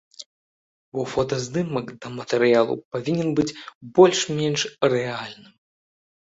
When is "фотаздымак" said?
1.11-1.87